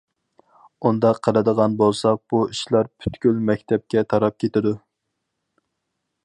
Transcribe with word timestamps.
ئۇنداق 0.87 1.19
قىلىدىغان 1.27 1.75
بولساق، 1.81 2.21
بۇ 2.33 2.39
ئىشلار 2.55 2.89
پۈتكۈل 3.05 3.45
مەكتەپكە 3.51 4.05
تاراپ 4.15 4.41
كېتىدۇ. 4.45 4.75